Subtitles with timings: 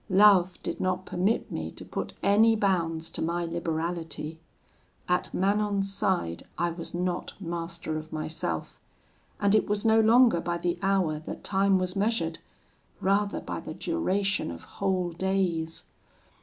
[0.09, 4.39] Love did not permit me to put any bounds to my liberality.
[5.07, 8.79] At Manon's side I was not master of myself;
[9.39, 12.39] and it was no longer by the hour that time was measured;
[12.99, 15.83] rather by the duration of whole days.